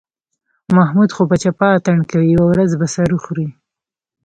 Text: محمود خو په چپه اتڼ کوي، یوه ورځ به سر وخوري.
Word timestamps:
محمود 0.75 1.09
خو 1.15 1.21
په 1.29 1.35
چپه 1.43 1.67
اتڼ 1.77 1.97
کوي، 2.09 2.27
یوه 2.35 2.45
ورځ 2.51 2.71
به 2.79 2.87
سر 2.95 3.09
وخوري. 3.13 3.47